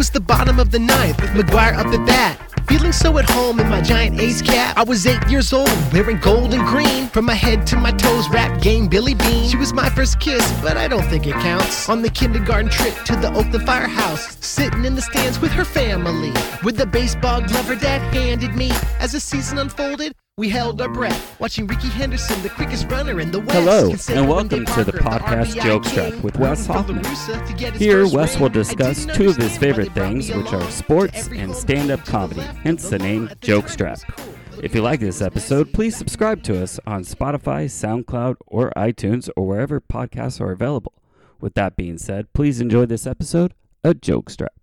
[0.00, 2.40] was the bottom of the ninth with McGuire up at bat.
[2.66, 4.74] Feeling so at home in my giant A's cap.
[4.78, 7.08] I was eight years old, wearing gold and green.
[7.08, 9.50] From my head to my toes, rap game Billy Beane.
[9.50, 11.86] She was my first kiss, but I don't think it counts.
[11.90, 16.32] On the kindergarten trip to the Oakland Firehouse, sitting in the stands with her family.
[16.64, 18.70] With the baseball glove her dad handed me.
[19.00, 23.30] As the season unfolded, we held our breath, watching Rickey Henderson, the quickest runner in
[23.30, 24.08] the West.
[24.08, 26.78] Hello, and welcome day to the podcast RBI Jokestrap king, with Wes rooting for La
[26.78, 27.02] Hoffman.
[27.02, 30.70] Russa to get his Here, Wes will discuss two of his favorite things, which are
[30.70, 33.90] sports and stand up run to the comedy, hence the name Joke think that Jokestrap.
[33.90, 34.64] was cool.
[34.64, 39.46] If you like this episode, please subscribe to us on Spotify, SoundCloud, or iTunes, or
[39.46, 40.94] wherever podcasts are available.
[41.38, 43.52] With that being said, please enjoy this episode
[43.84, 44.56] of Jokestrap.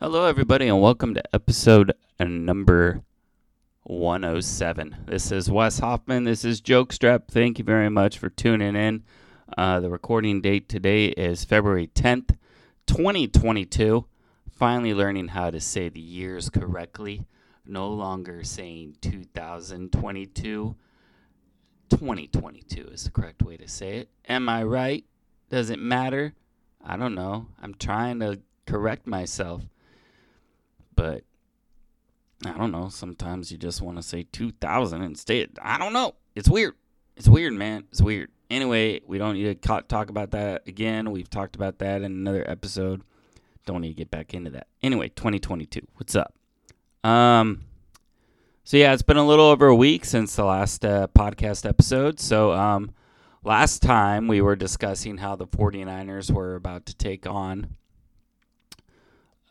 [0.00, 3.02] Hello, everybody, and welcome to episode uh, number
[3.84, 4.96] 107.
[5.06, 6.24] This is Wes Hoffman.
[6.24, 7.28] This is Jokestrap.
[7.28, 9.02] Thank you very much for tuning in.
[9.58, 12.36] Uh, the recording date today is February 10th,
[12.86, 14.06] 2022.
[14.50, 17.26] Finally learning how to say the years correctly.
[17.66, 20.76] No longer saying 2022.
[21.90, 24.08] 2022 is the correct way to say it.
[24.28, 25.04] Am I right?
[25.50, 26.34] Does it matter?
[26.84, 27.48] I don't know.
[27.60, 29.62] I'm trying to correct myself.
[30.94, 31.24] But
[32.44, 32.88] I don't know.
[32.88, 35.50] Sometimes you just want to say 2000 instead.
[35.60, 36.14] I don't know.
[36.34, 36.74] It's weird.
[37.16, 37.84] It's weird, man.
[37.90, 38.30] It's weird.
[38.50, 41.10] Anyway, we don't need to talk about that again.
[41.10, 43.02] We've talked about that in another episode.
[43.64, 44.66] Don't need to get back into that.
[44.82, 45.86] Anyway, 2022.
[45.96, 46.34] What's up?
[47.04, 47.64] Um
[48.64, 52.20] so yeah, it's been a little over a week since the last uh, podcast episode.
[52.20, 52.92] So um
[53.42, 57.76] last time we were discussing how the 49ers were about to take on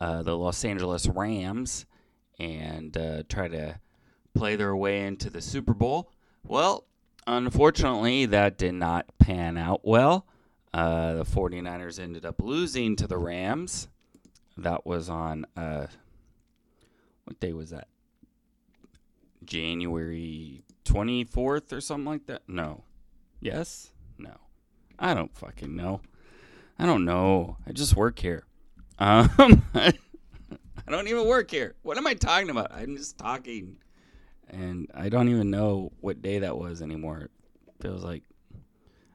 [0.00, 1.86] uh, the Los Angeles Rams
[2.42, 3.78] and uh, try to
[4.34, 6.10] play their way into the Super Bowl.
[6.44, 6.84] Well,
[7.26, 10.26] unfortunately, that did not pan out well.
[10.74, 13.88] Uh, the 49ers ended up losing to the Rams.
[14.56, 15.86] That was on, uh,
[17.24, 17.88] what day was that?
[19.44, 22.42] January 24th or something like that?
[22.48, 22.84] No.
[23.40, 23.90] Yes?
[24.18, 24.34] No.
[24.98, 26.00] I don't fucking know.
[26.78, 27.56] I don't know.
[27.66, 28.44] I just work here.
[28.98, 29.64] Um,
[30.88, 31.74] I don't even work here.
[31.82, 32.72] What am I talking about?
[32.72, 33.78] I'm just talking.
[34.48, 37.30] And I don't even know what day that was anymore.
[37.66, 38.22] It feels like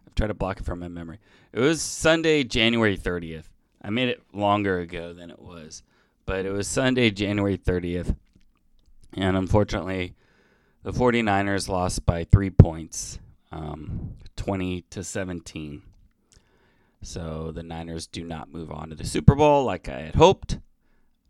[0.07, 1.19] I've tried to block it from my memory.
[1.51, 3.45] It was Sunday, January 30th.
[3.81, 5.83] I made it longer ago than it was,
[6.25, 8.15] but it was Sunday, January 30th.
[9.13, 10.15] And unfortunately,
[10.83, 13.19] the 49ers lost by three points,
[13.51, 15.83] um, 20 to 17.
[17.01, 20.59] So the Niners do not move on to the Super Bowl like I had hoped.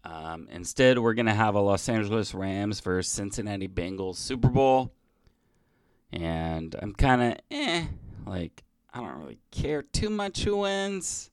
[0.07, 4.94] Um, instead, we're going to have a Los Angeles Rams versus Cincinnati Bengals Super Bowl.
[6.13, 7.85] And I'm kind of eh,
[8.25, 8.63] like,
[8.94, 11.29] I don't really care too much who wins.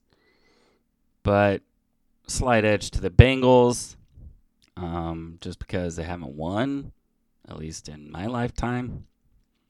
[1.23, 1.61] But
[2.27, 3.95] slight edge to the Bengals
[4.75, 6.91] um, just because they haven't won,
[7.47, 9.05] at least in my lifetime.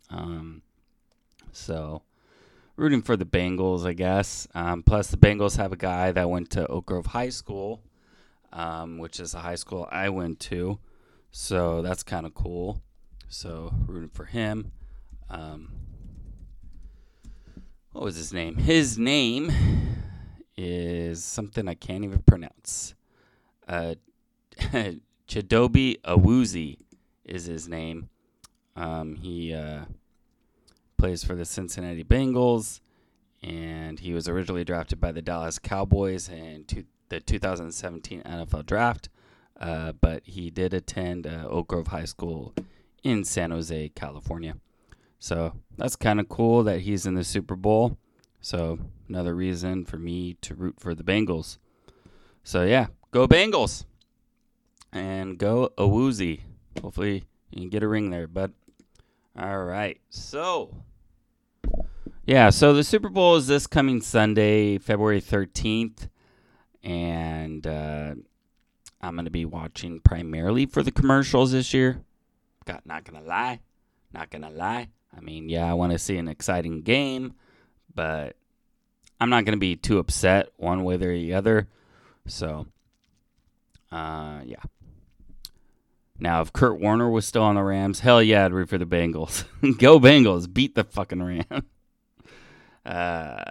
[0.09, 0.63] Um,
[1.51, 2.01] so
[2.75, 4.47] rooting for the Bengals, I guess.
[4.55, 7.83] Um, plus, the Bengals have a guy that went to Oak Grove High School,
[8.53, 10.79] um, which is a high school I went to.
[11.31, 12.81] So that's kind of cool.
[13.27, 14.71] So rooting for him.
[15.29, 15.71] Um,
[17.91, 18.57] what was his name?
[18.57, 19.51] His name
[20.57, 22.95] is something I can't even pronounce.
[23.67, 23.95] Uh,
[25.27, 26.77] Chidobe Awuzie
[27.23, 28.09] is his name.
[28.75, 29.85] Um, he uh,
[30.97, 32.79] plays for the Cincinnati Bengals,
[33.41, 39.09] and he was originally drafted by the Dallas Cowboys in two, the 2017 NFL Draft.
[39.59, 42.53] Uh, but he did attend uh, Oak Grove High School
[43.03, 44.57] in San Jose, California.
[45.19, 47.97] So that's kind of cool that he's in the Super Bowl.
[48.41, 51.57] So another reason for me to root for the Bengals.
[52.43, 53.85] So yeah, go Bengals
[54.91, 56.41] and go Awuzie.
[56.81, 58.53] Hopefully you can get a ring there, bud.
[59.37, 60.75] All right, so
[62.25, 66.07] yeah, so the Super Bowl is this coming Sunday, February thirteenth,
[66.85, 68.13] and uh,
[69.01, 72.01] I'm gonna be watching primarily for the commercials this year.
[72.65, 73.59] Got not gonna lie,
[74.13, 74.87] not gonna lie.
[75.15, 77.33] I mean, yeah, I want to see an exciting game,
[77.93, 78.35] but
[79.19, 81.67] I'm not gonna be too upset one way or the other.
[82.27, 82.67] So,
[83.91, 84.61] uh, yeah.
[86.17, 88.85] Now, if Kurt Warner was still on the Rams, hell yeah, I'd root for the
[88.85, 89.43] Bengals.
[89.79, 91.45] Go Bengals, beat the fucking Rams.
[92.85, 93.43] Uh,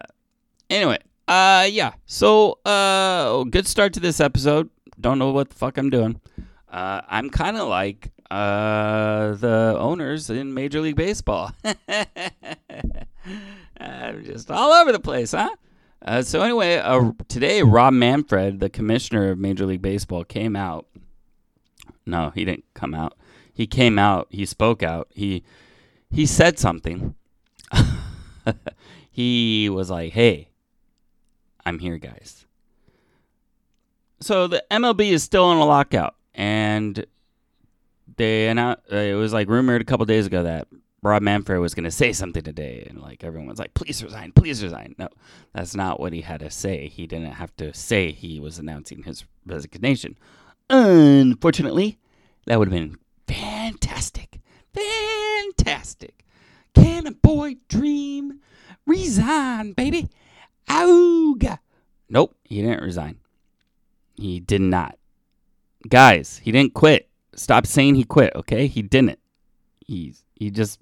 [0.71, 0.99] anyway,
[1.29, 1.93] uh, yeah.
[2.07, 4.71] So, uh, good start to this episode.
[5.01, 6.21] Don't know what the fuck I'm doing.
[6.69, 11.53] Uh, I'm kind of like uh the owners in Major League Baseball.
[13.79, 15.55] I'm just all over the place, huh?
[16.05, 20.87] Uh, so anyway, uh, today Rob Manfred, the commissioner of Major League Baseball, came out.
[22.07, 23.17] No, he didn't come out.
[23.53, 24.27] He came out.
[24.31, 25.09] He spoke out.
[25.11, 25.45] He
[26.11, 27.15] he said something.
[29.11, 30.49] he was like, "Hey,
[31.67, 32.47] I'm here, guys."
[34.21, 37.05] So the MLB is still in a lockout, and
[38.17, 40.69] they announced uh, it was like rumored a couple days ago that
[41.03, 44.33] Rob Manfred was going to say something today, and like everyone was like, "Please resign,
[44.33, 45.09] please resign." No,
[45.53, 46.89] that's not what he had to say.
[46.89, 50.17] He didn't have to say he was announcing his resignation.
[50.71, 51.99] Unfortunately,
[52.47, 52.97] that would have been
[53.29, 54.41] fantastic,
[54.73, 56.25] fantastic.
[56.75, 58.41] Can a boy dream?
[58.87, 60.09] Resign, baby.
[60.69, 61.59] Auga.
[62.09, 63.19] Nope, he didn't resign.
[64.15, 64.99] He did not.
[65.89, 67.09] Guys, he didn't quit.
[67.35, 68.67] Stop saying he quit, okay?
[68.67, 69.19] He didn't.
[69.85, 70.79] He's he just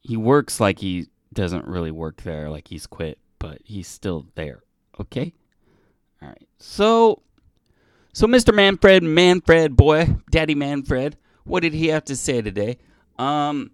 [0.00, 4.62] he works like he doesn't really work there, like he's quit, but he's still there,
[5.00, 5.34] okay?
[6.22, 6.48] All right.
[6.58, 7.22] So
[8.12, 8.54] so Mr.
[8.54, 12.78] Manfred, Manfred boy, Daddy Manfred, what did he have to say today?
[13.18, 13.72] Um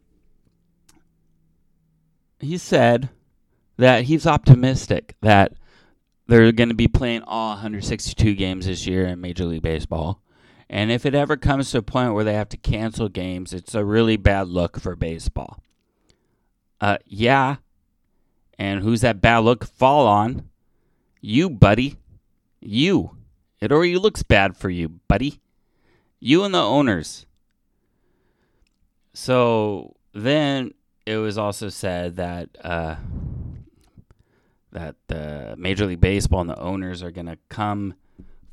[2.41, 3.11] he said
[3.81, 5.55] that he's optimistic that
[6.27, 10.21] they're going to be playing all 162 games this year in Major League Baseball.
[10.69, 13.75] And if it ever comes to a point where they have to cancel games, it's
[13.75, 15.63] a really bad look for baseball.
[16.81, 17.57] Uh, yeah.
[18.59, 20.49] And who's that bad look fall on?
[21.21, 21.97] You, buddy.
[22.61, 23.17] You.
[23.61, 25.41] It already looks bad for you, buddy.
[26.21, 27.25] You and the owners.
[29.15, 30.75] So then
[31.07, 32.97] it was also said that uh,
[34.73, 37.95] that the Major League Baseball and the owners are going to come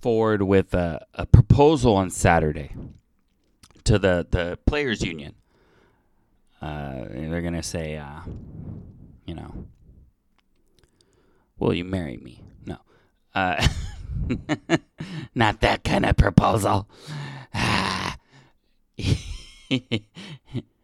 [0.01, 2.71] forward with a, a proposal on Saturday
[3.83, 5.35] to the, the players union.
[6.61, 8.21] Uh, they're going to say, uh,
[9.25, 9.67] you know,
[11.59, 12.43] will you marry me?
[12.65, 12.77] No.
[13.35, 13.67] Uh,
[15.35, 16.89] not that kind of proposal.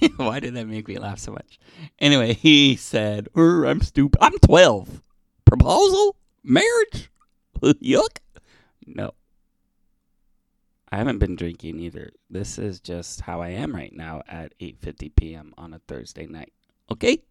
[0.16, 1.58] Why did that make me laugh so much?
[1.98, 4.18] Anyway, he said, I'm stupid.
[4.20, 5.02] I'm 12.
[5.44, 6.16] Proposal?
[6.42, 7.10] Marriage?
[7.62, 8.18] Yuck.
[8.86, 9.12] No.
[10.92, 12.10] I haven't been drinking either.
[12.28, 15.54] This is just how I am right now at 8:50 p.m.
[15.56, 16.52] on a Thursday night.
[16.90, 17.22] Okay?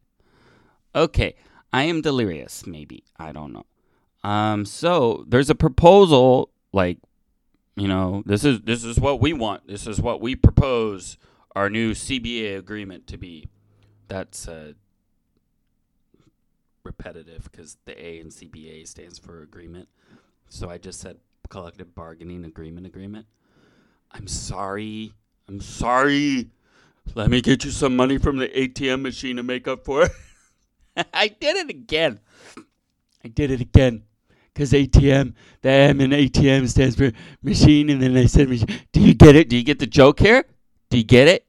[0.95, 1.35] Okay.
[1.73, 3.03] I am delirious maybe.
[3.17, 3.65] I don't know.
[4.23, 6.99] Um so there's a proposal like
[7.75, 9.67] you know, this is this is what we want.
[9.67, 11.17] This is what we propose
[11.55, 13.47] our new CBA agreement to be.
[14.07, 14.73] That's uh,
[16.83, 19.87] repetitive because the A in CBA stands for agreement.
[20.49, 21.17] So I just said
[21.49, 23.25] collective bargaining agreement agreement.
[24.11, 25.13] I'm sorry.
[25.47, 26.49] I'm sorry.
[27.15, 30.11] Let me get you some money from the ATM machine to make up for it.
[31.13, 32.19] I did it again.
[33.23, 34.03] I did it again.
[34.53, 37.11] Because ATM, the M in ATM stands for
[37.41, 38.49] machine, and then I said.
[38.91, 39.49] Do you get it?
[39.49, 40.43] Do you get the joke here?
[40.89, 41.45] Do you get it?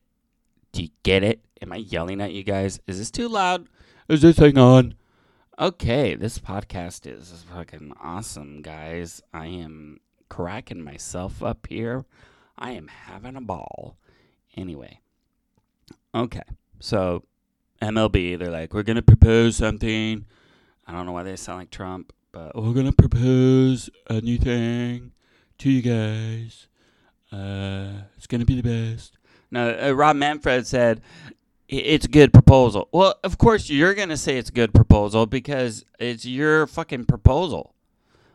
[0.73, 1.41] Do you get it?
[1.63, 2.79] Am I yelling at you guys?
[2.87, 3.69] Is this too loud?
[4.07, 4.95] Is this thing on?
[5.59, 9.23] Okay, this podcast is fucking awesome, guys.
[9.33, 12.05] I am cracking myself up here.
[12.59, 13.97] I am having a ball.
[14.59, 15.01] Anyway,
[16.15, 16.43] okay,
[16.79, 17.25] so
[17.81, 20.27] MLB, they're like, we're going to propose something.
[20.87, 24.37] I don't know why they sound like Trump, but we're going to propose a new
[24.37, 25.13] thing
[25.59, 26.67] to you guys.
[27.33, 29.17] Uh, it's going to be the best.
[29.51, 31.01] Now, uh, Rob Manfred said
[31.69, 32.89] it's a good proposal.
[32.93, 37.05] Well, of course you're going to say it's a good proposal because it's your fucking
[37.07, 37.75] proposal.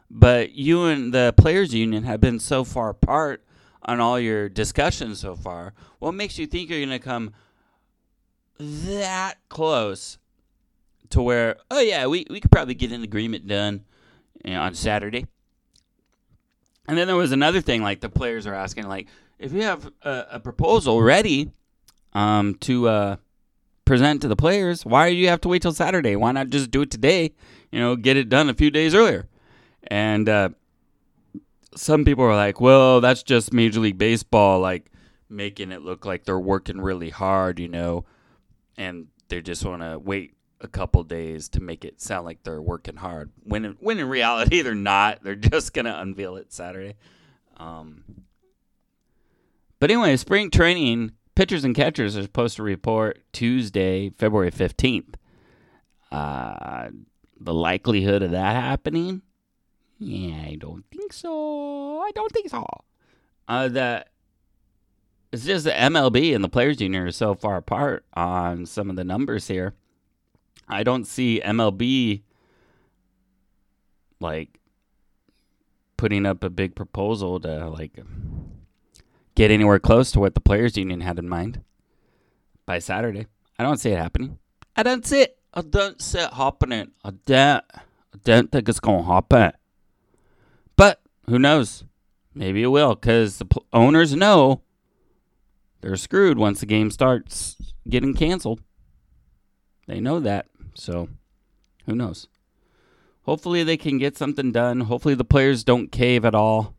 [0.09, 3.43] But you and the players union have been so far apart
[3.83, 5.73] on all your discussions so far.
[5.99, 7.33] What makes you think you're going to come
[8.59, 10.17] that close
[11.09, 13.83] to where, oh yeah, we, we could probably get an agreement done
[14.43, 15.25] you know, on Saturday?
[16.87, 19.07] And then there was another thing like the players are asking, like,
[19.39, 21.51] if you have a, a proposal ready
[22.13, 23.15] um, to uh,
[23.83, 26.15] present to the players, why do you have to wait till Saturday?
[26.15, 27.33] Why not just do it today?
[27.71, 29.27] You know, get it done a few days earlier.
[29.87, 30.49] And uh,
[31.75, 34.91] some people are like, well, that's just Major League Baseball, like
[35.29, 38.05] making it look like they're working really hard, you know,
[38.77, 42.61] and they just want to wait a couple days to make it sound like they're
[42.61, 43.31] working hard.
[43.43, 45.23] When in, when in reality they're not.
[45.23, 46.95] They're just gonna unveil it Saturday.
[47.57, 48.03] Um,
[49.79, 55.15] but anyway, spring training pitchers and catchers are supposed to report Tuesday, February fifteenth.
[56.11, 56.89] Uh,
[57.39, 59.21] the likelihood of that happening?
[59.99, 61.99] Yeah, I don't think so.
[61.99, 62.65] I don't think so.
[63.47, 64.05] Uh, the
[65.31, 68.95] it's just the MLB and the players union are so far apart on some of
[68.95, 69.73] the numbers here.
[70.67, 72.21] I don't see MLB
[74.19, 74.59] like
[75.97, 77.99] putting up a big proposal to like
[79.35, 81.61] get anywhere close to what the players union had in mind
[82.65, 83.27] by Saturday.
[83.59, 84.39] I don't see it happening.
[84.75, 85.37] I don't see it.
[85.53, 86.91] I don't see it happening.
[87.03, 87.63] I don't.
[87.73, 89.51] I don't think it's gonna happen.
[90.75, 91.83] But who knows?
[92.33, 94.61] Maybe it will, because the pl- owners know
[95.79, 97.55] they're screwed once the game starts
[97.87, 98.61] getting canceled.
[99.87, 100.47] They know that.
[100.75, 101.09] So,
[101.85, 102.27] who knows?
[103.23, 104.81] Hopefully, they can get something done.
[104.81, 106.75] Hopefully, the players don't cave at all,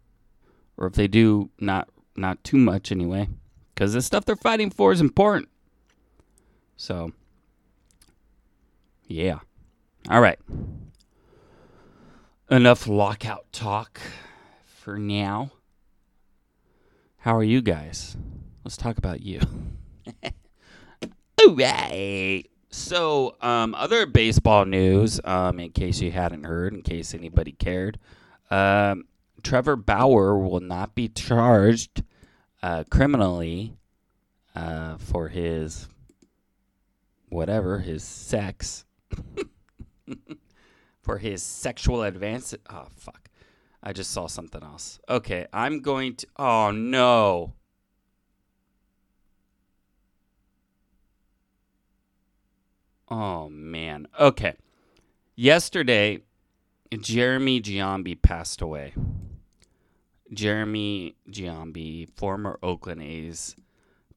[0.76, 3.28] or if they do, not not too much anyway,
[3.74, 5.48] because the stuff they're fighting for is important.
[6.76, 7.12] So,
[9.06, 9.40] yeah.
[10.08, 10.38] All right.
[12.50, 14.00] Enough lockout talk
[14.64, 15.50] for now.
[17.18, 18.16] How are you guys?
[18.64, 19.40] Let's talk about you.
[21.40, 22.44] All right.
[22.76, 27.98] So, um, other baseball news, um, in case you hadn't heard, in case anybody cared,
[28.50, 29.04] um,
[29.42, 32.04] Trevor Bauer will not be charged
[32.62, 33.78] uh, criminally
[34.54, 35.88] uh, for his
[37.30, 38.84] whatever, his sex,
[41.00, 42.54] for his sexual advance.
[42.68, 43.30] Oh, fuck.
[43.82, 45.00] I just saw something else.
[45.08, 46.26] Okay, I'm going to.
[46.36, 47.54] Oh, no.
[53.08, 54.08] Oh, man.
[54.18, 54.54] Okay.
[55.36, 56.22] Yesterday,
[56.92, 58.94] Jeremy Giambi passed away.
[60.32, 63.54] Jeremy Giambi, former Oakland A's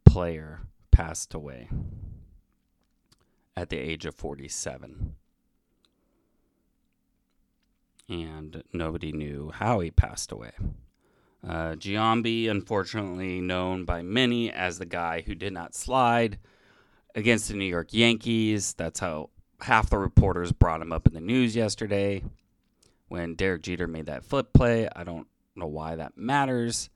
[0.05, 1.69] player, passed away
[3.55, 5.15] at the age of 47.
[8.07, 10.51] And nobody knew how he passed away.
[11.47, 16.39] Uh, Giambi, unfortunately known by many as the guy who did not slide
[17.15, 18.73] against the New York Yankees.
[18.73, 19.29] That's how
[19.61, 22.23] half the reporters brought him up in the news yesterday
[23.07, 24.87] when Derek Jeter made that flip play.
[24.95, 26.89] I don't know why that matters.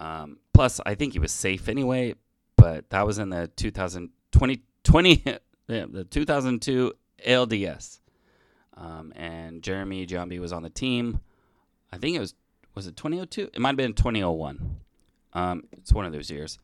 [0.00, 2.14] Um, plus, I think he was safe anyway,
[2.56, 5.22] but that was in the 2020, 20,
[5.68, 6.92] yeah, the 2002
[7.26, 8.00] ALDS.
[8.76, 11.20] Um, and Jeremy Giambi was on the team.
[11.92, 12.34] I think it was
[12.74, 13.50] was it 2002?
[13.52, 14.76] It might have been 2001.
[15.34, 16.58] Um, it's one of those years.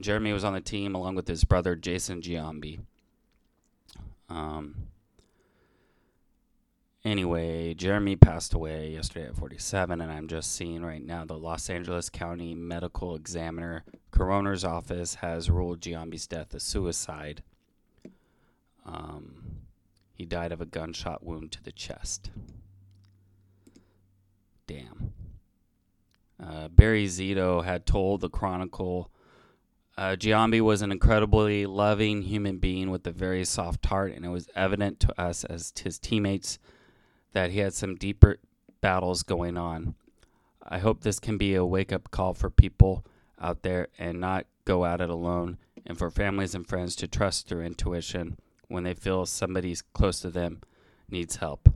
[0.00, 2.80] Jeremy was on the team along with his brother Jason Giambi.
[4.28, 4.88] Um,
[7.04, 11.68] anyway, Jeremy passed away yesterday at 47, and I'm just seeing right now the Los
[11.68, 17.42] Angeles County Medical Examiner Coroner's Office has ruled Giambi's death a suicide.
[18.84, 19.62] Um,
[20.14, 22.30] he died of a gunshot wound to the chest.
[24.66, 25.12] Damn.
[26.42, 29.10] Uh, Barry Zito had told the Chronicle
[29.96, 34.28] uh, Giambi was an incredibly loving human being with a very soft heart, and it
[34.28, 36.58] was evident to us as his teammates
[37.32, 38.38] that he had some deeper
[38.80, 39.94] battles going on.
[40.62, 43.04] I hope this can be a wake up call for people
[43.40, 47.48] out there and not go at it alone, and for families and friends to trust
[47.48, 50.60] their intuition when they feel somebody close to them
[51.10, 51.68] needs help.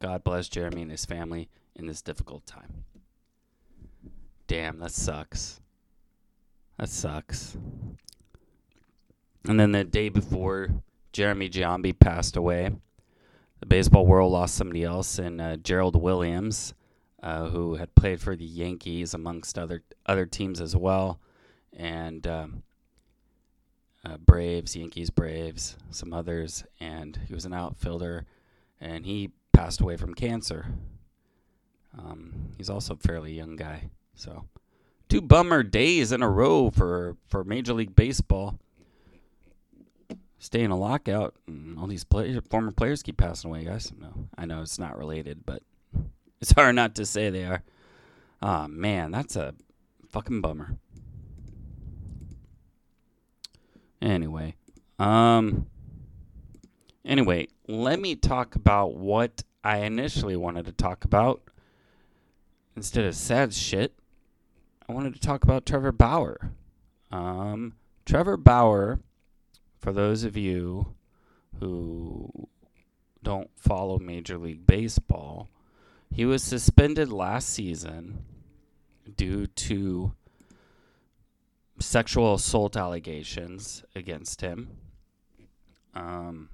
[0.00, 2.84] God bless Jeremy and his family in this difficult time.
[4.46, 5.60] Damn, that sucks.
[6.78, 7.56] That sucks.
[9.46, 12.70] And then the day before Jeremy Giambi passed away,
[13.60, 16.74] the baseball world lost somebody else in uh, Gerald Williams,
[17.22, 21.20] uh, who had played for the Yankees amongst other other teams as well,
[21.72, 22.62] and um,
[24.04, 28.26] uh, Braves, Yankees, Braves, some others, and he was an outfielder,
[28.80, 30.66] and he passed away from cancer.
[31.96, 34.44] Um, he's also a fairly young guy, so
[35.14, 38.58] two bummer days in a row for for Major League Baseball.
[40.40, 42.04] Stay in a lockout, and all these
[42.50, 43.92] former players keep passing away, guys.
[43.96, 45.62] No, I know it's not related, but
[46.40, 47.62] it's hard not to say they are.
[48.42, 49.54] Ah, oh, man, that's a
[50.10, 50.76] fucking bummer.
[54.02, 54.56] Anyway,
[54.98, 55.66] um,
[57.04, 61.40] anyway, let me talk about what I initially wanted to talk about
[62.76, 63.94] instead of sad shit.
[64.88, 66.52] I wanted to talk about Trevor Bauer.
[67.10, 67.74] Um,
[68.04, 69.00] Trevor Bauer,
[69.78, 70.94] for those of you
[71.58, 72.48] who
[73.22, 75.48] don't follow Major League Baseball,
[76.10, 78.24] he was suspended last season
[79.16, 80.12] due to
[81.78, 84.76] sexual assault allegations against him.
[85.94, 86.50] Um,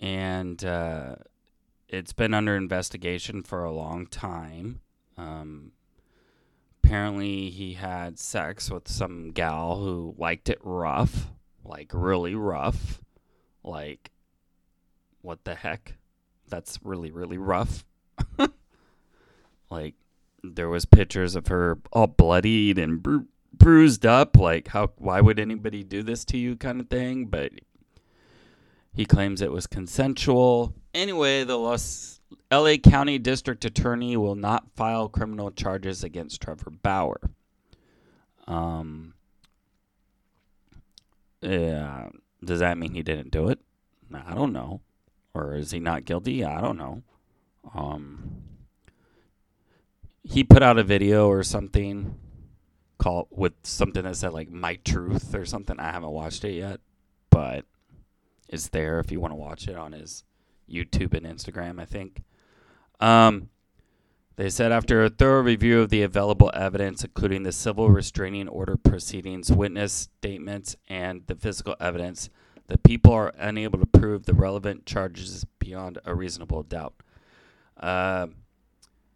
[0.00, 1.16] and uh,
[1.88, 4.80] it's been under investigation for a long time.
[5.16, 5.72] Um,
[6.84, 11.30] apparently he had sex with some gal who liked it rough,
[11.64, 13.00] like really rough,
[13.62, 14.10] Like,
[15.22, 15.94] what the heck?
[16.48, 17.84] That's really, really rough.
[19.70, 19.94] like,
[20.42, 24.36] there was pictures of her all bloodied and bru- bruised up.
[24.36, 24.92] Like, how?
[24.98, 26.56] Why would anybody do this to you?
[26.56, 27.26] Kind of thing.
[27.26, 27.52] But
[28.92, 30.74] he claims it was consensual.
[30.92, 37.20] Anyway, the Los LA County District Attorney will not file criminal charges against Trevor Bauer.
[38.46, 39.14] Um.
[41.40, 42.10] Yeah.
[42.44, 43.58] Does that mean he didn't do it?
[44.12, 44.80] I don't know.
[45.34, 46.44] Or is he not guilty?
[46.44, 47.02] I don't know.
[47.74, 48.42] Um.
[50.22, 52.18] He put out a video or something
[52.98, 55.78] called with something that said like "My Truth" or something.
[55.78, 56.80] I haven't watched it yet,
[57.30, 57.66] but
[58.48, 60.24] it's there if you want to watch it on his
[60.70, 61.80] YouTube and Instagram.
[61.80, 62.22] I think.
[63.00, 63.48] Um,
[64.36, 68.76] they said after a thorough review of the available evidence, including the civil restraining order
[68.76, 72.30] proceedings, witness statements, and the physical evidence,
[72.66, 76.94] the people are unable to prove the relevant charges beyond a reasonable doubt.
[77.78, 78.26] Uh,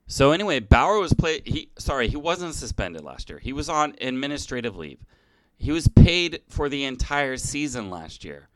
[0.06, 1.40] so anyway, Bauer was play.
[1.44, 3.38] He sorry, he wasn't suspended last year.
[3.38, 5.04] He was on administrative leave.
[5.56, 8.48] He was paid for the entire season last year,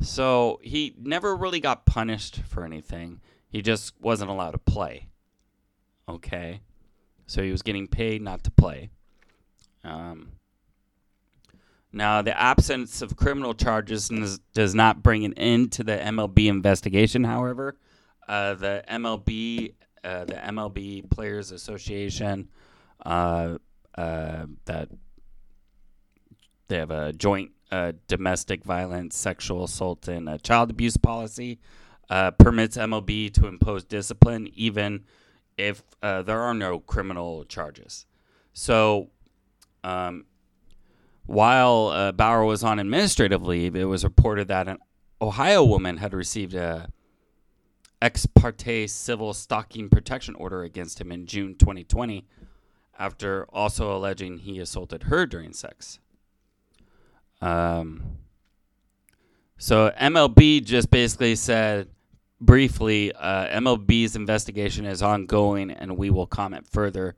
[0.00, 3.20] so he never really got punished for anything.
[3.48, 5.08] He just wasn't allowed to play.
[6.08, 6.60] Okay,
[7.26, 8.90] so he was getting paid not to play.
[9.82, 10.32] Um,
[11.92, 14.10] now, the absence of criminal charges
[14.52, 17.24] does not bring an end to the MLB investigation.
[17.24, 17.76] However,
[18.28, 19.72] uh, the MLB,
[20.04, 22.48] uh, the MLB Players Association,
[23.04, 23.56] uh,
[23.96, 24.90] uh, that
[26.68, 31.58] they have a joint uh, domestic violence, sexual assault, and child abuse policy
[32.10, 35.04] uh, permits MLB to impose discipline even
[35.56, 38.06] if uh, there are no criminal charges.
[38.52, 39.08] So,
[39.82, 40.26] um,
[41.24, 44.78] while uh, Bauer was on administrative leave, it was reported that an
[45.20, 46.88] Ohio woman had received a
[48.00, 52.26] ex parte civil stalking protection order against him in June 2020
[52.98, 55.98] after also alleging he assaulted her during sex.
[57.40, 58.02] Um,
[59.58, 61.88] so MLB just basically said
[62.40, 67.14] briefly, uh, MLB's investigation is ongoing, and we will comment further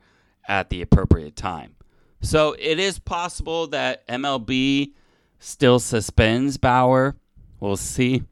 [0.46, 1.74] at the appropriate time.
[2.20, 4.92] So it is possible that MLB
[5.38, 7.16] still suspends Bauer.
[7.60, 8.22] We'll see.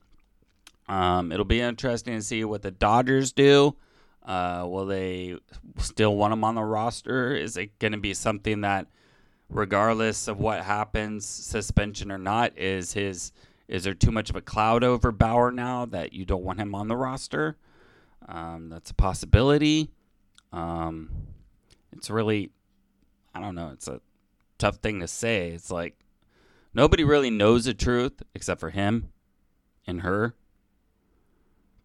[0.88, 3.76] Um, it'll be interesting to see what the Dodgers do.
[4.24, 5.36] Uh, will they
[5.78, 7.34] still want him on the roster?
[7.34, 8.86] Is it going to be something that,
[9.48, 13.32] regardless of what happens, suspension or not, is his
[13.68, 16.74] is there too much of a cloud over Bauer now that you don't want him
[16.74, 17.56] on the roster?
[18.28, 19.90] Um, that's a possibility.
[20.52, 21.10] Um,
[21.92, 22.50] it's really,
[23.34, 23.70] I don't know.
[23.72, 24.00] It's a
[24.58, 25.50] tough thing to say.
[25.50, 25.98] It's like
[26.74, 29.10] nobody really knows the truth except for him
[29.86, 30.34] and her.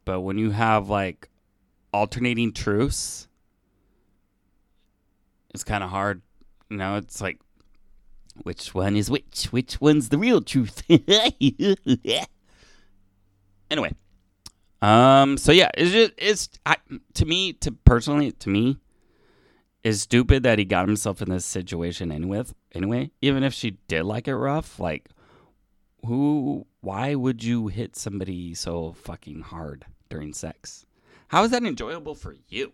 [0.06, 1.30] But when you have like
[1.93, 3.28] alternating truths,
[5.54, 6.21] it's kind of hard.
[6.69, 7.39] You know, it's like
[8.43, 9.45] which one is which?
[9.51, 10.83] Which one's the real truth?
[13.69, 13.93] anyway,
[14.81, 16.77] um, so yeah, it's just it's I,
[17.15, 18.77] to me to personally to me
[19.83, 22.43] is stupid that he got himself in this situation anyway.
[22.73, 25.09] Anyway, even if she did like it rough, like
[26.05, 26.65] who?
[26.81, 30.85] Why would you hit somebody so fucking hard during sex?
[31.27, 32.71] How is that enjoyable for you?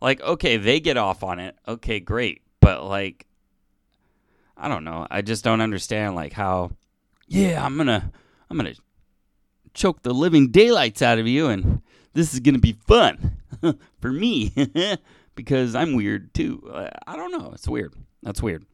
[0.00, 1.56] Like, okay, they get off on it.
[1.66, 3.27] Okay, great, but like
[4.58, 5.06] I don't know.
[5.10, 6.72] I just don't understand like how
[7.26, 8.10] yeah, I'm going to
[8.50, 8.80] I'm going to
[9.74, 11.82] choke the living daylights out of you and
[12.14, 13.36] this is going to be fun
[14.00, 14.52] for me
[15.34, 16.68] because I'm weird too.
[17.06, 17.52] I don't know.
[17.54, 17.94] It's weird.
[18.22, 18.64] That's weird.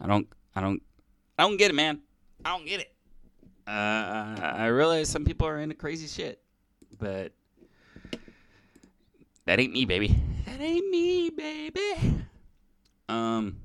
[0.00, 0.82] I don't I don't
[1.38, 2.00] I don't get it, man.
[2.44, 2.92] I don't get it.
[3.66, 6.40] Uh, I realize some people are into crazy shit,
[6.98, 7.32] but
[9.44, 10.16] that ain't me, baby.
[10.46, 12.24] That ain't me, baby.
[13.08, 13.56] Um.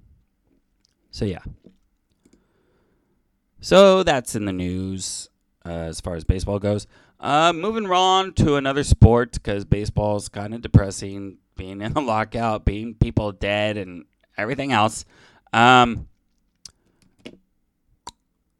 [1.12, 1.44] So yeah.
[3.60, 5.30] So that's in the news
[5.66, 6.88] uh, as far as baseball goes.
[7.20, 12.02] Uh, moving on to another sport because baseball is kind of depressing, being in the
[12.02, 14.06] lockout, being people dead, and
[14.38, 15.06] everything else.
[15.54, 16.08] Um,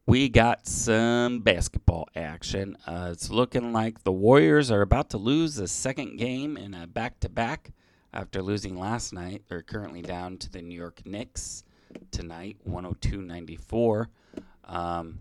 [0.06, 2.78] we got some basketball action.
[2.86, 6.86] Uh, it's looking like the Warriors are about to lose the second game in a
[6.86, 7.72] back to back
[8.14, 9.44] after losing last night.
[9.48, 11.64] They're currently down to the New York Knicks
[12.12, 14.08] tonight, 102.94.
[14.66, 15.20] Um,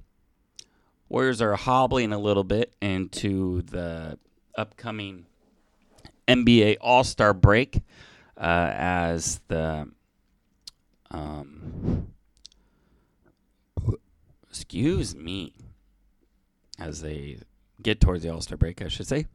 [1.08, 4.16] Warriors are hobbling a little bit into the
[4.56, 5.26] upcoming
[6.28, 7.82] NBA All Star break
[8.36, 9.88] uh, as the
[11.10, 12.06] um,
[14.48, 15.52] excuse me
[16.78, 17.38] as they
[17.82, 19.26] get towards the All Star break, I should say.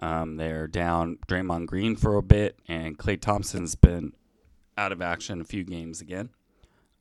[0.00, 4.14] Um, they're down Draymond Green for a bit, and Klay Thompson's been
[4.78, 6.30] out of action a few games again.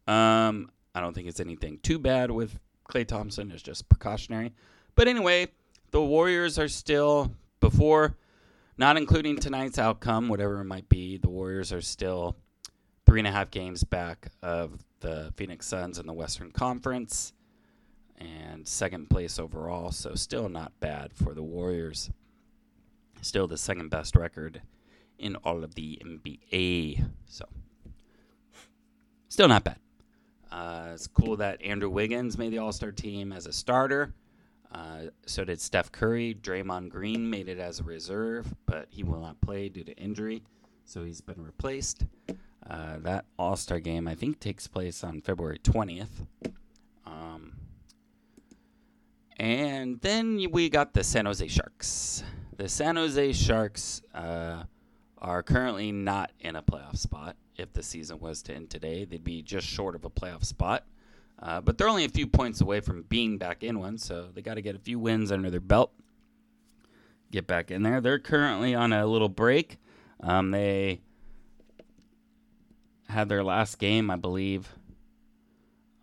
[0.08, 3.52] Um, I don't think it's anything too bad with Klay Thompson.
[3.52, 4.54] It's just precautionary.
[4.96, 5.48] But anyway,
[5.92, 8.16] the Warriors are still before,
[8.78, 11.18] not including tonight's outcome, whatever it might be.
[11.18, 12.38] The Warriors are still
[13.06, 17.34] three and a half games back of the Phoenix Suns in the Western Conference
[18.18, 19.92] and second place overall.
[19.92, 22.10] So still not bad for the Warriors.
[23.22, 24.62] Still the second best record
[25.20, 27.06] in all of the NBA.
[27.26, 27.46] So
[29.30, 29.78] still not bad.
[30.52, 34.14] Uh, it's cool that Andrew Wiggins made the All Star team as a starter.
[34.72, 36.38] Uh, so did Steph Curry.
[36.42, 40.44] Draymond Green made it as a reserve, but he will not play due to injury.
[40.86, 42.06] So he's been replaced.
[42.70, 46.28] Uh, that All Star game, I think, takes place on February 20th.
[47.06, 47.54] Um,
[49.38, 52.24] and then we got the San Jose Sharks.
[52.58, 54.64] The San Jose Sharks uh,
[55.20, 57.36] are currently not in a playoff spot.
[57.58, 60.86] If the season was to end today, they'd be just short of a playoff spot.
[61.40, 64.42] Uh, but they're only a few points away from being back in one, so they
[64.42, 65.92] got to get a few wins under their belt.
[67.32, 68.02] Get back in there.
[68.02, 69.78] They're currently on a little break.
[70.22, 71.02] Um, they
[73.08, 74.74] had their last game, I believe,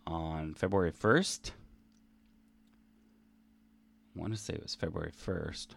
[0.07, 1.51] on February 1st.
[4.17, 5.69] I want to say it was February 1st.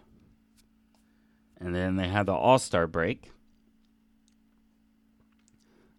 [1.60, 3.32] And then they had the All Star break.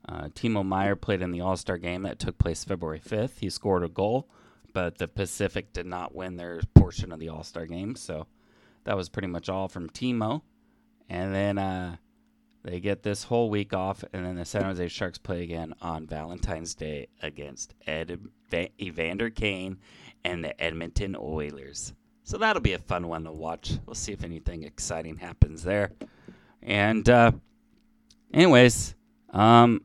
[0.10, 3.40] Uh, Timo Meier played in the All Star game that took place February 5th.
[3.40, 4.28] He scored a goal,
[4.74, 7.96] but the Pacific did not win their portion of the All Star game.
[7.96, 8.26] So
[8.86, 10.42] that was pretty much all from Timo.
[11.10, 11.98] And then uh,
[12.64, 16.08] they get this whole week off, and then the San Jose Sharks play again on
[16.08, 18.20] Valentine's Day against Ed,
[18.82, 19.78] Evander Kane
[20.24, 21.94] and the Edmonton Oilers.
[22.24, 23.74] So that'll be a fun one to watch.
[23.86, 25.92] We'll see if anything exciting happens there.
[26.62, 27.32] And, uh,
[28.34, 28.96] anyways,
[29.32, 29.82] um,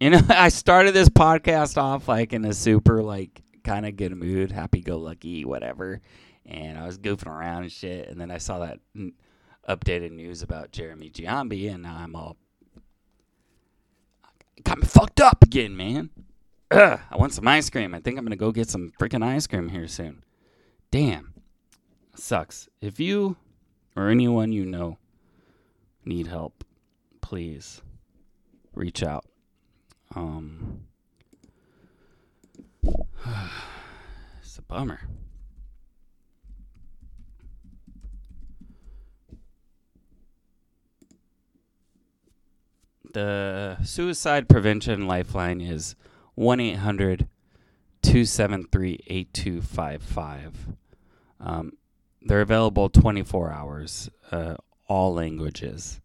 [0.00, 4.16] you know, I started this podcast off like in a super, like, kind of good
[4.16, 6.00] mood, happy go lucky, whatever.
[6.46, 8.08] And I was goofing around and shit.
[8.08, 9.12] And then I saw that n-
[9.68, 12.36] updated news about Jeremy Giambi, and now I'm all.
[14.64, 16.10] Got me fucked up again, man.
[16.70, 17.94] Ugh, I want some ice cream.
[17.94, 20.24] I think I'm to go get some freaking ice cream here soon.
[20.90, 21.34] Damn
[22.18, 22.68] sucks.
[22.80, 23.36] If you
[23.96, 24.98] or anyone you know
[26.04, 26.64] need help,
[27.20, 27.82] please
[28.74, 29.24] reach out.
[30.14, 30.80] Um,
[34.42, 35.00] it's a bummer.
[43.12, 45.96] The suicide prevention lifeline is
[46.34, 47.28] 1 800
[48.02, 50.54] 273 8255.
[51.40, 51.72] Um,
[52.22, 56.00] they're available 24 hours, uh, all languages.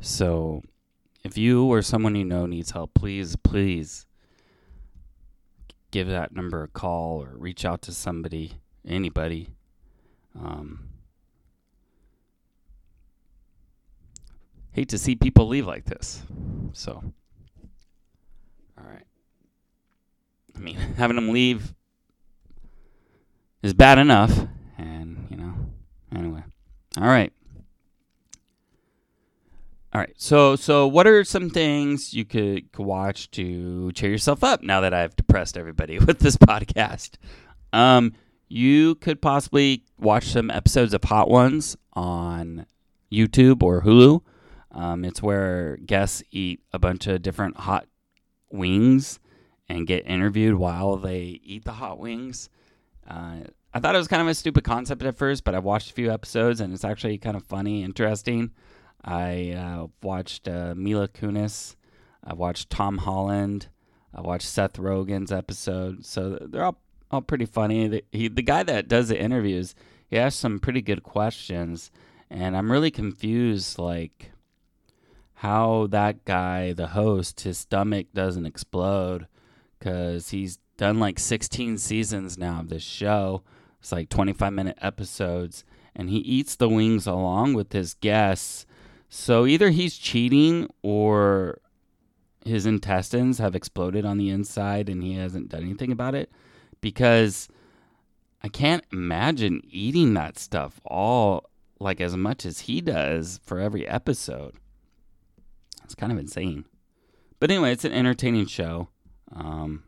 [0.00, 0.62] So
[1.24, 4.06] if you or someone you know needs help, please, please
[5.90, 8.54] give that number a call or reach out to somebody,
[8.86, 9.50] anybody.
[10.38, 10.88] Um,
[14.72, 16.22] hate to see people leave like this.
[16.72, 16.92] So,
[18.78, 19.04] all right.
[20.56, 21.74] I mean, having them leave
[23.62, 24.46] is bad enough.
[24.78, 25.54] And, you know,
[26.14, 26.42] anyway,
[26.98, 27.32] all right.
[29.94, 30.14] All right.
[30.16, 34.94] So, so what are some things you could, watch to cheer yourself up now that
[34.94, 37.16] I've depressed everybody with this podcast?
[37.74, 38.14] Um,
[38.48, 42.66] you could possibly watch some episodes of Hot Ones on
[43.10, 44.22] YouTube or Hulu.
[44.70, 47.86] Um, it's where guests eat a bunch of different hot
[48.50, 49.20] wings
[49.68, 52.48] and get interviewed while they eat the hot wings.
[53.08, 53.40] Uh,
[53.74, 55.94] I thought it was kind of a stupid concept at first, but I've watched a
[55.94, 58.52] few episodes and it's actually kind of funny, interesting.
[59.04, 61.76] I uh, watched uh, Mila Kunis.
[62.24, 63.68] I've watched Tom Holland.
[64.14, 66.04] I watched Seth Rogen's episode.
[66.06, 67.88] So they're all, all pretty funny.
[67.88, 69.74] The, he, the guy that does the interviews,
[70.08, 71.90] he asks some pretty good questions.
[72.30, 74.30] And I'm really confused, like,
[75.34, 79.26] how that guy, the host, his stomach doesn't explode
[79.78, 83.42] because he's done like 16 seasons now of this show
[83.82, 88.64] it's like 25 minute episodes, and he eats the wings along with his guests.
[89.14, 91.58] So either he's cheating or
[92.46, 96.32] his intestines have exploded on the inside and he hasn't done anything about it
[96.80, 97.46] because
[98.42, 103.86] I can't imagine eating that stuff all like as much as he does for every
[103.86, 104.54] episode.
[105.84, 106.64] It's kind of insane.
[107.38, 108.88] But anyway, it's an entertaining show.
[109.30, 109.82] Um,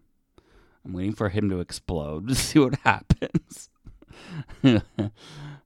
[0.84, 3.70] I'm waiting for him to explode to see what happens.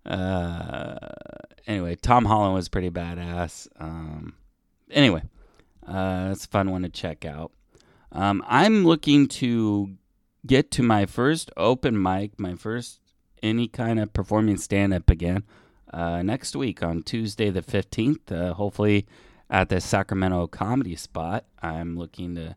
[0.09, 0.97] uh,
[1.67, 3.69] anyway, Tom Holland was pretty badass.
[3.79, 4.35] Um,
[4.91, 5.23] anyway,
[5.87, 7.53] uh, that's a fun one to check out.
[8.11, 9.95] Um, I'm looking to
[10.47, 13.01] get to my first open mic, my first
[13.43, 15.45] any kind of performing stand up again
[15.93, 18.33] uh, next week on Tuesday the 15th.
[18.33, 19.07] Uh, hopefully
[19.51, 21.45] at the Sacramento Comedy Spot.
[21.63, 22.57] I'm looking to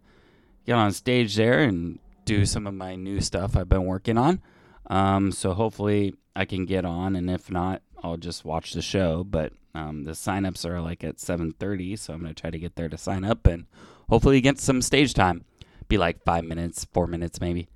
[0.65, 4.41] get on stage there and do some of my new stuff I've been working on.
[4.87, 9.23] Um, so hopefully I can get on, and if not, I'll just watch the show.
[9.23, 12.89] But um, the signups are like at 7:30, so I'm gonna try to get there
[12.89, 13.65] to sign up and
[14.09, 15.45] hopefully get some stage time.
[15.87, 17.67] Be like five minutes, four minutes maybe.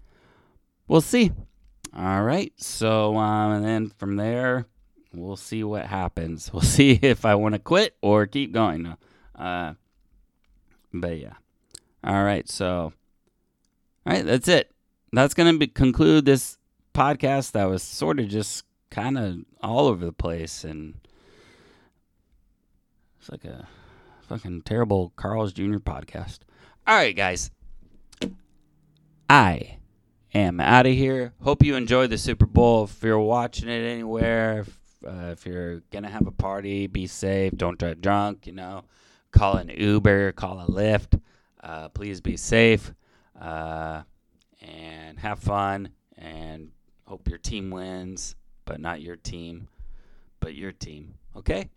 [0.87, 1.31] We'll see.
[1.95, 2.53] All right.
[2.57, 4.67] So um, and then from there,
[5.13, 6.49] we'll see what happens.
[6.53, 8.95] We'll see if I want to quit or keep going.
[9.35, 9.73] Uh,
[10.93, 11.33] but yeah.
[12.03, 12.47] All right.
[12.49, 12.93] So,
[14.05, 14.25] all right.
[14.25, 14.71] That's it.
[15.11, 16.57] That's going to conclude this
[16.95, 20.63] podcast that was sort of just kind of all over the place.
[20.63, 20.95] And
[23.19, 23.67] it's like a
[24.21, 25.77] fucking terrible Carl's Jr.
[25.77, 26.39] podcast.
[26.87, 27.51] All right, guys.
[29.29, 29.77] I
[30.33, 31.33] am out of here.
[31.41, 32.85] Hope you enjoyed the Super Bowl.
[32.85, 37.53] If you're watching it anywhere, if, uh, if you're gonna have a party, be safe.
[37.55, 38.47] Don't drive drunk.
[38.47, 38.83] You know,
[39.31, 41.19] call an Uber, call a Lyft.
[41.61, 42.93] Uh, please be safe
[43.41, 44.03] uh,
[44.61, 45.89] and have fun.
[46.17, 46.69] And
[47.07, 49.67] hope your team wins, but not your team,
[50.39, 51.15] but your team.
[51.35, 51.69] Okay.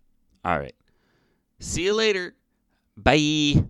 [0.43, 0.75] All right.
[1.59, 2.35] See you later.
[2.95, 3.63] Bye.